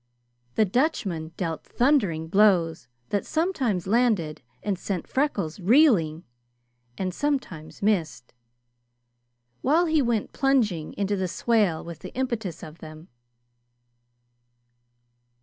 The 0.55 0.65
Dutchman 0.65 1.31
dealt 1.37 1.63
thundering 1.63 2.27
blows 2.27 2.87
that 3.09 3.23
sometimes 3.23 3.85
landed 3.85 4.41
and 4.63 4.79
sent 4.79 5.07
Freckles 5.07 5.59
reeling, 5.59 6.23
and 6.97 7.13
sometimes 7.13 7.83
missed, 7.83 8.33
while 9.61 9.85
he 9.85 10.01
went 10.01 10.33
plunging 10.33 10.93
into 10.93 11.15
the 11.15 11.27
swale 11.27 11.83
with 11.83 11.99
the 11.99 12.15
impetus 12.15 12.63
of 12.63 12.79
them. 12.79 13.09